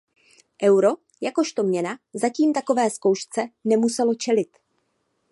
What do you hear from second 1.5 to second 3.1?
měna zatím takové